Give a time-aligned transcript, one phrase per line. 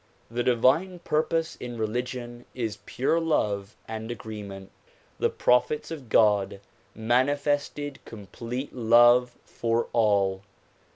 [0.31, 4.71] The divine purpose in religion is pure love and agreement.
[5.19, 6.59] The prophets of God
[6.95, 10.41] manifested complete love for all.